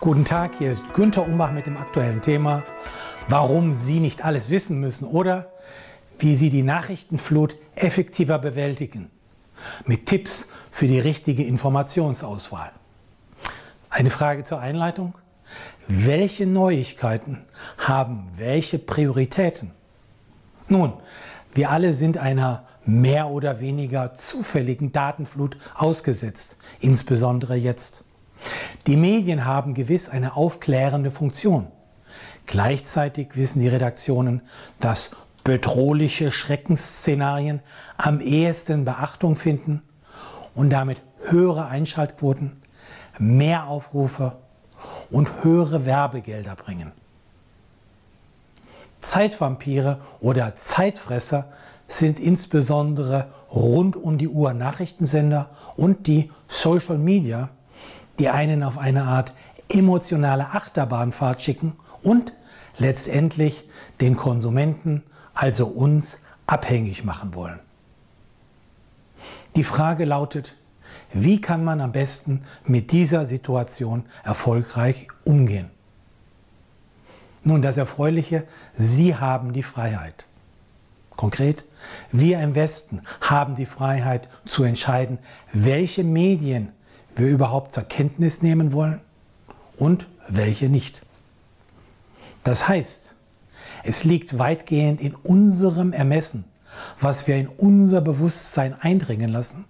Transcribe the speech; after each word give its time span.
Guten 0.00 0.24
Tag, 0.24 0.52
hier 0.58 0.70
ist 0.70 0.94
Günther 0.94 1.26
Umbach 1.26 1.50
mit 1.50 1.66
dem 1.66 1.76
aktuellen 1.76 2.22
Thema, 2.22 2.62
warum 3.26 3.72
Sie 3.72 3.98
nicht 3.98 4.24
alles 4.24 4.48
wissen 4.48 4.78
müssen 4.78 5.04
oder 5.08 5.50
wie 6.20 6.36
Sie 6.36 6.50
die 6.50 6.62
Nachrichtenflut 6.62 7.56
effektiver 7.74 8.38
bewältigen. 8.38 9.10
Mit 9.86 10.06
Tipps 10.06 10.46
für 10.70 10.86
die 10.86 11.00
richtige 11.00 11.42
Informationsauswahl. 11.42 12.70
Eine 13.90 14.10
Frage 14.10 14.44
zur 14.44 14.60
Einleitung. 14.60 15.14
Welche 15.88 16.46
Neuigkeiten 16.46 17.44
haben 17.76 18.28
welche 18.36 18.78
Prioritäten? 18.78 19.72
Nun, 20.68 20.92
wir 21.54 21.70
alle 21.70 21.92
sind 21.92 22.18
einer 22.18 22.68
mehr 22.84 23.30
oder 23.30 23.58
weniger 23.58 24.14
zufälligen 24.14 24.92
Datenflut 24.92 25.56
ausgesetzt, 25.74 26.56
insbesondere 26.78 27.56
jetzt. 27.56 28.04
Die 28.86 28.96
Medien 28.96 29.44
haben 29.44 29.74
gewiss 29.74 30.08
eine 30.08 30.36
aufklärende 30.36 31.10
Funktion. 31.10 31.68
Gleichzeitig 32.46 33.36
wissen 33.36 33.60
die 33.60 33.68
Redaktionen, 33.68 34.42
dass 34.80 35.10
bedrohliche 35.44 36.30
Schreckensszenarien 36.30 37.60
am 37.96 38.20
ehesten 38.20 38.84
Beachtung 38.84 39.36
finden 39.36 39.82
und 40.54 40.70
damit 40.70 41.02
höhere 41.24 41.66
Einschaltquoten, 41.66 42.60
mehr 43.18 43.66
Aufrufe 43.66 44.38
und 45.10 45.42
höhere 45.42 45.84
Werbegelder 45.84 46.54
bringen. 46.54 46.92
Zeitvampire 49.00 50.00
oder 50.20 50.56
Zeitfresser 50.56 51.50
sind 51.86 52.20
insbesondere 52.20 53.28
rund 53.50 53.96
um 53.96 54.18
die 54.18 54.28
Uhr 54.28 54.52
Nachrichtensender 54.52 55.50
und 55.76 56.06
die 56.06 56.30
Social 56.46 56.98
Media, 56.98 57.48
die 58.18 58.28
einen 58.28 58.62
auf 58.62 58.78
eine 58.78 59.04
Art 59.04 59.32
emotionale 59.68 60.50
Achterbahnfahrt 60.50 61.42
schicken 61.42 61.74
und 62.02 62.32
letztendlich 62.78 63.64
den 64.00 64.16
Konsumenten, 64.16 65.02
also 65.34 65.66
uns, 65.66 66.18
abhängig 66.46 67.04
machen 67.04 67.34
wollen. 67.34 67.60
Die 69.56 69.64
Frage 69.64 70.04
lautet, 70.04 70.54
wie 71.12 71.40
kann 71.40 71.64
man 71.64 71.80
am 71.80 71.92
besten 71.92 72.44
mit 72.64 72.92
dieser 72.92 73.26
Situation 73.26 74.04
erfolgreich 74.24 75.08
umgehen? 75.24 75.70
Nun, 77.44 77.62
das 77.62 77.76
Erfreuliche, 77.76 78.44
Sie 78.74 79.16
haben 79.16 79.52
die 79.52 79.62
Freiheit. 79.62 80.26
Konkret, 81.16 81.64
wir 82.12 82.40
im 82.40 82.54
Westen 82.54 83.02
haben 83.20 83.54
die 83.54 83.66
Freiheit 83.66 84.28
zu 84.44 84.64
entscheiden, 84.64 85.18
welche 85.52 86.04
Medien 86.04 86.72
wir 87.18 87.28
überhaupt 87.28 87.72
zur 87.72 87.84
Kenntnis 87.84 88.42
nehmen 88.42 88.72
wollen 88.72 89.00
und 89.76 90.06
welche 90.28 90.68
nicht. 90.68 91.02
Das 92.44 92.68
heißt, 92.68 93.14
es 93.84 94.04
liegt 94.04 94.38
weitgehend 94.38 95.00
in 95.00 95.14
unserem 95.14 95.92
Ermessen, 95.92 96.44
was 97.00 97.26
wir 97.26 97.36
in 97.36 97.48
unser 97.48 98.00
Bewusstsein 98.00 98.74
eindringen 98.80 99.30
lassen 99.30 99.64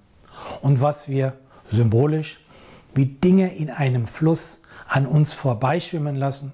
und 0.60 0.80
was 0.80 1.08
wir 1.08 1.34
symbolisch 1.70 2.40
wie 2.94 3.06
Dinge 3.06 3.54
in 3.54 3.70
einem 3.70 4.06
Fluss 4.06 4.62
an 4.86 5.06
uns 5.06 5.32
vorbeischwimmen 5.32 6.16
lassen 6.16 6.52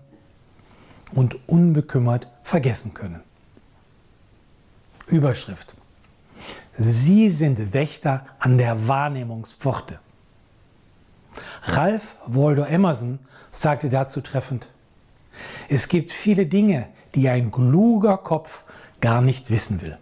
und 1.13 1.49
unbekümmert 1.49 2.29
vergessen 2.43 2.93
können. 2.95 3.21
Überschrift. 5.07 5.75
Sie 6.77 7.31
sind 7.31 7.73
Wächter 7.73 8.27
an 8.39 8.59
der 8.59 8.89
Wahrnehmungspforte. 8.89 10.01
Ralph 11.65 12.17
Waldo 12.27 12.63
Emerson 12.63 13.19
sagte 13.51 13.89
dazu 13.89 14.21
treffend, 14.21 14.69
es 15.69 15.89
gibt 15.89 16.13
viele 16.13 16.47
Dinge, 16.47 16.87
die 17.15 17.29
ein 17.29 17.51
kluger 17.51 18.19
Kopf 18.19 18.65
gar 19.01 19.21
nicht 19.21 19.51
wissen 19.51 19.83
will. 19.83 19.99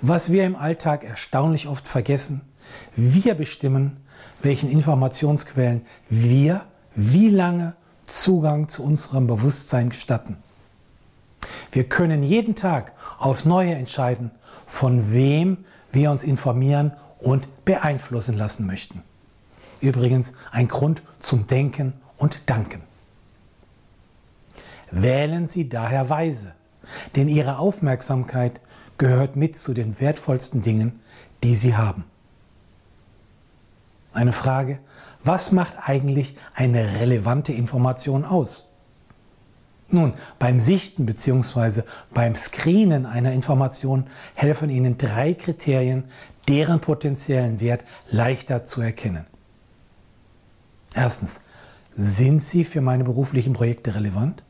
Was 0.00 0.30
wir 0.30 0.44
im 0.44 0.56
Alltag 0.56 1.04
erstaunlich 1.04 1.68
oft 1.68 1.88
vergessen, 1.88 2.42
wir 2.94 3.34
bestimmen, 3.34 3.96
welchen 4.42 4.70
Informationsquellen 4.70 5.86
wir 6.08 6.64
wie 6.94 7.30
lange 7.30 7.74
Zugang 8.06 8.68
zu 8.68 8.82
unserem 8.82 9.26
Bewusstsein 9.26 9.88
gestatten. 9.88 10.36
Wir 11.72 11.84
können 11.84 12.22
jeden 12.22 12.54
Tag 12.54 12.92
aufs 13.18 13.44
Neue 13.44 13.74
entscheiden, 13.74 14.30
von 14.66 15.12
wem 15.12 15.64
wir 15.92 16.10
uns 16.10 16.22
informieren 16.22 16.92
und 17.18 17.64
beeinflussen 17.64 18.36
lassen 18.36 18.66
möchten. 18.66 19.02
Übrigens 19.80 20.32
ein 20.50 20.68
Grund 20.68 21.02
zum 21.20 21.46
Denken 21.46 21.94
und 22.16 22.40
Danken. 22.46 22.82
Wählen 24.90 25.46
Sie 25.46 25.68
daher 25.68 26.08
weise, 26.08 26.54
denn 27.14 27.28
Ihre 27.28 27.58
Aufmerksamkeit 27.58 28.60
gehört 28.98 29.36
mit 29.36 29.56
zu 29.56 29.74
den 29.74 30.00
wertvollsten 30.00 30.62
Dingen, 30.62 31.00
die 31.42 31.54
Sie 31.54 31.76
haben. 31.76 32.04
Eine 34.12 34.32
Frage, 34.32 34.78
was 35.22 35.52
macht 35.52 35.74
eigentlich 35.76 36.36
eine 36.54 37.00
relevante 37.00 37.52
Information 37.52 38.24
aus? 38.24 38.72
Nun, 39.88 40.14
beim 40.38 40.60
Sichten 40.60 41.06
bzw. 41.06 41.82
beim 42.12 42.34
Screenen 42.34 43.06
einer 43.06 43.32
Information 43.32 44.06
helfen 44.34 44.70
Ihnen 44.70 44.98
drei 44.98 45.34
Kriterien, 45.34 46.04
deren 46.48 46.80
potenziellen 46.80 47.60
Wert 47.60 47.84
leichter 48.10 48.64
zu 48.64 48.80
erkennen. 48.80 49.26
Erstens, 50.96 51.40
sind 51.94 52.42
sie 52.42 52.64
für 52.64 52.80
meine 52.80 53.04
beruflichen 53.04 53.52
Projekte 53.52 53.94
relevant? 53.94 54.42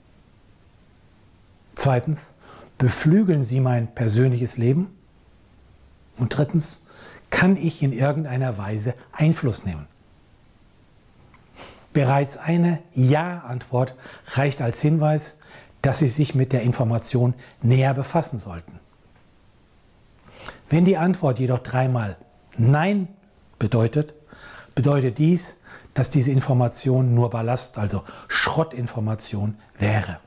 Zweitens, 1.74 2.32
beflügeln 2.78 3.42
sie 3.42 3.60
mein 3.60 3.92
persönliches 3.94 4.56
Leben? 4.56 4.96
Und 6.16 6.36
drittens, 6.36 6.84
kann 7.30 7.56
ich 7.56 7.82
in 7.82 7.92
irgendeiner 7.92 8.56
Weise 8.56 8.94
Einfluss 9.12 9.64
nehmen? 9.64 9.86
Bereits 11.92 12.36
eine 12.36 12.80
Ja-Antwort 12.94 13.94
reicht 14.34 14.60
als 14.60 14.80
Hinweis, 14.80 15.34
dass 15.82 15.98
Sie 15.98 16.08
sich 16.08 16.34
mit 16.34 16.52
der 16.52 16.62
Information 16.62 17.34
näher 17.62 17.94
befassen 17.94 18.38
sollten. 18.38 18.78
Wenn 20.68 20.84
die 20.84 20.96
Antwort 20.96 21.38
jedoch 21.38 21.58
dreimal 21.58 22.16
Nein 22.56 23.08
bedeutet, 23.58 24.14
bedeutet 24.74 25.18
dies, 25.18 25.56
dass 25.96 26.10
diese 26.10 26.30
Information 26.30 27.14
nur 27.14 27.30
Ballast, 27.30 27.78
also 27.78 28.02
Schrottinformation 28.28 29.56
wäre. 29.78 30.20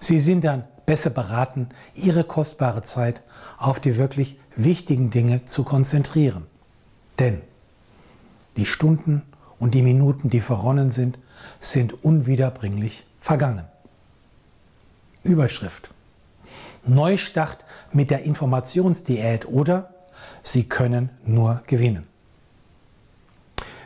Sie 0.00 0.18
sind 0.18 0.42
dann 0.42 0.64
besser 0.86 1.10
beraten, 1.10 1.68
Ihre 1.94 2.24
kostbare 2.24 2.82
Zeit 2.82 3.22
auf 3.58 3.78
die 3.78 3.96
wirklich 3.96 4.40
wichtigen 4.56 5.10
Dinge 5.10 5.44
zu 5.44 5.62
konzentrieren. 5.62 6.48
Denn 7.20 7.42
die 8.56 8.66
Stunden 8.66 9.22
und 9.60 9.72
die 9.72 9.82
Minuten, 9.82 10.30
die 10.30 10.40
verronnen 10.40 10.90
sind, 10.90 11.20
sind 11.60 12.02
unwiederbringlich 12.04 13.06
vergangen. 13.20 13.66
Überschrift. 15.22 15.90
Neustart 16.84 17.64
mit 17.92 18.10
der 18.10 18.24
Informationsdiät 18.24 19.46
oder 19.46 19.94
Sie 20.42 20.68
können 20.68 21.10
nur 21.24 21.62
gewinnen. 21.68 22.09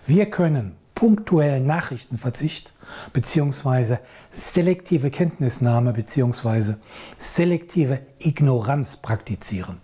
Wir 0.07 0.29
können 0.29 0.77
punktuellen 0.95 1.67
Nachrichtenverzicht 1.67 2.75
bzw. 3.15 3.97
selektive 4.35 5.11
Kenntnisnahme 5.11 5.95
bzw. 5.95 6.75
selektive 7.17 8.01
Ignoranz 8.19 8.99
praktizieren. 8.99 9.81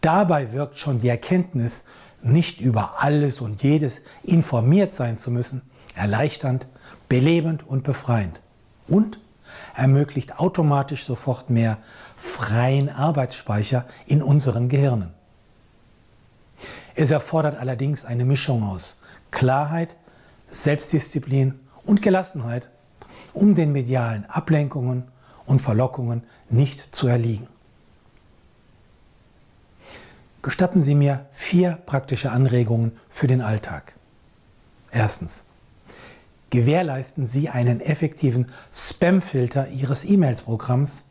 Dabei 0.00 0.52
wirkt 0.52 0.78
schon 0.78 1.00
die 1.00 1.08
Erkenntnis, 1.08 1.86
nicht 2.22 2.60
über 2.60 3.02
alles 3.02 3.40
und 3.40 3.64
jedes 3.64 4.00
informiert 4.22 4.94
sein 4.94 5.18
zu 5.18 5.32
müssen, 5.32 5.62
erleichternd, 5.96 6.68
belebend 7.08 7.66
und 7.66 7.82
befreiend 7.82 8.40
und 8.86 9.18
ermöglicht 9.74 10.38
automatisch 10.38 11.04
sofort 11.04 11.50
mehr 11.50 11.78
freien 12.16 12.90
Arbeitsspeicher 12.90 13.86
in 14.06 14.22
unseren 14.22 14.68
Gehirnen. 14.68 15.17
Es 17.00 17.12
erfordert 17.12 17.56
allerdings 17.56 18.04
eine 18.04 18.24
Mischung 18.24 18.64
aus 18.64 19.00
Klarheit, 19.30 19.94
Selbstdisziplin 20.50 21.60
und 21.86 22.02
Gelassenheit, 22.02 22.70
um 23.32 23.54
den 23.54 23.70
medialen 23.70 24.24
Ablenkungen 24.24 25.04
und 25.46 25.62
Verlockungen 25.62 26.24
nicht 26.50 26.92
zu 26.92 27.06
erliegen. 27.06 27.46
Gestatten 30.42 30.82
Sie 30.82 30.96
mir 30.96 31.26
vier 31.30 31.78
praktische 31.86 32.32
Anregungen 32.32 32.90
für 33.08 33.28
den 33.28 33.42
Alltag. 33.42 33.94
Erstens. 34.90 35.44
Gewährleisten 36.50 37.24
Sie 37.24 37.48
einen 37.48 37.80
effektiven 37.80 38.46
Spam-Filter 38.72 39.68
Ihres 39.68 40.04
E-Mails-Programms, 40.04 41.04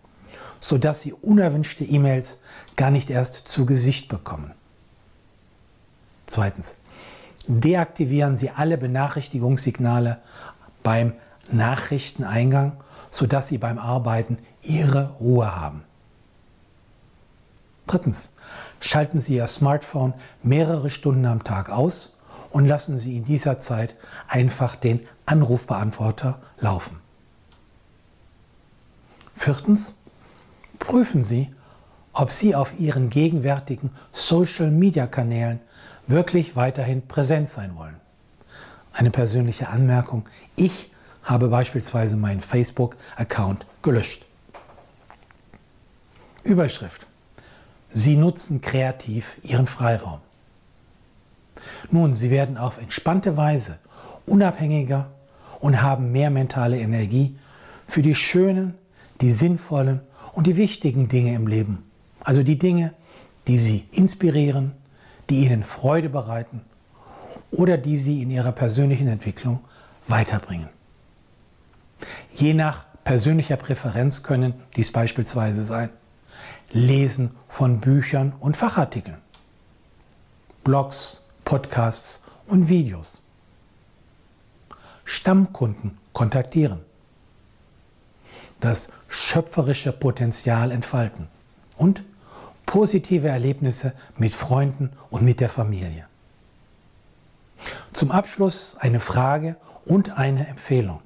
sodass 0.59 0.99
Sie 0.99 1.13
unerwünschte 1.13 1.85
E-Mails 1.85 2.39
gar 2.75 2.91
nicht 2.91 3.09
erst 3.09 3.47
zu 3.47 3.65
Gesicht 3.65 4.09
bekommen. 4.09 4.56
Zweitens. 6.27 6.75
Deaktivieren 7.47 8.35
Sie 8.35 8.49
alle 8.49 8.77
Benachrichtigungssignale 8.77 10.19
beim 10.83 11.13
Nachrichteneingang, 11.49 12.73
sodass 13.09 13.47
Sie 13.47 13.57
beim 13.57 13.79
Arbeiten 13.79 14.37
Ihre 14.61 15.11
Ruhe 15.19 15.55
haben. 15.55 15.83
Drittens, 17.87 18.33
schalten 18.81 19.21
Sie 19.21 19.35
Ihr 19.35 19.47
Smartphone 19.47 20.13
mehrere 20.43 20.89
Stunden 20.89 21.25
am 21.25 21.45
Tag 21.45 21.69
aus 21.69 22.13
und 22.49 22.65
lassen 22.65 22.97
Sie 22.97 23.15
in 23.15 23.23
dieser 23.23 23.59
Zeit 23.59 23.95
einfach 24.27 24.75
den 24.75 25.07
Anrufbeantworter 25.25 26.41
laufen. 26.59 26.99
Viertens, 29.35 29.93
prüfen 30.79 31.23
Sie, 31.23 31.53
ob 32.11 32.31
Sie 32.31 32.55
auf 32.55 32.77
Ihren 32.77 33.09
gegenwärtigen 33.09 33.91
Social-Media-Kanälen 34.11 35.61
wirklich 36.07 36.55
weiterhin 36.55 37.07
präsent 37.07 37.49
sein 37.49 37.75
wollen. 37.75 37.95
Eine 38.93 39.11
persönliche 39.11 39.69
Anmerkung. 39.69 40.27
Ich 40.55 40.91
habe 41.23 41.49
beispielsweise 41.49 42.15
meinen 42.17 42.41
Facebook-Account 42.41 43.65
gelöscht. 43.81 44.25
Überschrift. 46.43 47.05
Sie 47.89 48.15
nutzen 48.15 48.61
kreativ 48.61 49.37
Ihren 49.43 49.67
Freiraum. 49.67 50.19
Nun, 51.91 52.15
Sie 52.15 52.31
werden 52.31 52.57
auf 52.57 52.79
entspannte 52.79 53.37
Weise 53.37 53.79
unabhängiger 54.25 55.11
und 55.59 55.81
haben 55.81 56.11
mehr 56.11 56.29
mentale 56.29 56.79
Energie 56.79 57.37
für 57.85 58.01
die 58.01 58.15
schönen, 58.15 58.75
die 59.21 59.31
sinnvollen 59.31 60.01
und 60.33 60.47
die 60.47 60.57
wichtigen 60.57 61.07
Dinge 61.07 61.33
im 61.35 61.47
Leben. 61.47 61.83
Also 62.23 62.43
die 62.43 62.59
Dinge, 62.59 62.93
die 63.47 63.57
Sie 63.57 63.85
inspirieren, 63.91 64.73
die 65.29 65.45
Ihnen 65.45 65.63
Freude 65.63 66.09
bereiten 66.09 66.61
oder 67.51 67.77
die 67.77 67.97
Sie 67.97 68.21
in 68.21 68.31
Ihrer 68.31 68.51
persönlichen 68.51 69.07
Entwicklung 69.07 69.59
weiterbringen. 70.07 70.69
Je 72.33 72.53
nach 72.53 72.85
persönlicher 73.03 73.57
Präferenz 73.57 74.23
können 74.23 74.53
dies 74.75 74.91
beispielsweise 74.91 75.63
sein 75.63 75.89
Lesen 76.71 77.31
von 77.47 77.79
Büchern 77.79 78.33
und 78.39 78.57
Fachartikeln, 78.57 79.17
Blogs, 80.63 81.23
Podcasts 81.45 82.21
und 82.45 82.67
Videos, 82.67 83.21
Stammkunden 85.05 85.97
kontaktieren, 86.11 86.79
das 88.59 88.89
schöpferische 89.07 89.93
Potenzial 89.93 90.71
entfalten 90.71 91.27
und 91.77 92.03
positive 92.67 93.27
Erlebnisse 93.27 93.93
mit 94.17 94.35
Freunden 94.35 94.91
und 95.09 95.23
mit 95.23 95.39
der 95.39 95.49
Familie. 95.49 96.05
Zum 97.93 98.11
Abschluss 98.11 98.75
eine 98.79 98.99
Frage 98.99 99.55
und 99.85 100.11
eine 100.19 100.45
Empfehlung. 100.45 101.01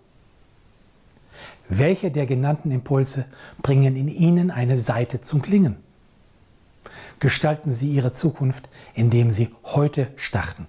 Welche 1.69 2.12
der 2.12 2.25
genannten 2.25 2.72
Impulse 2.72 3.24
bringen 3.62 3.96
in 3.96 4.10
Ihnen 4.10 4.52
eine 4.52 4.75
Seite 4.75 5.22
zum 5.22 5.42
Klingen? 5.42 5.78
Gestalten 7.19 7.72
Sie 7.72 7.90
Ihre 7.90 8.12
Zukunft, 8.12 8.68
indem 8.94 9.31
Sie 9.31 9.56
heute 9.63 10.12
starten. 10.18 10.68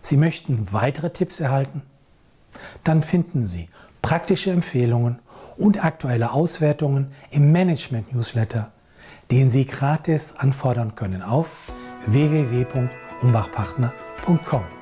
Sie 0.00 0.16
möchten 0.16 0.68
weitere 0.72 1.10
Tipps 1.10 1.40
erhalten? 1.40 1.82
Dann 2.84 3.02
finden 3.02 3.44
Sie 3.44 3.68
praktische 4.00 4.52
Empfehlungen 4.52 5.18
und 5.58 5.84
aktuelle 5.84 6.32
Auswertungen 6.32 7.12
im 7.30 7.50
Management-Newsletter, 7.52 8.72
den 9.30 9.50
Sie 9.50 9.66
gratis 9.66 10.34
anfordern 10.36 10.94
können 10.94 11.22
auf 11.22 11.50
www.umbachpartner.com. 12.06 14.75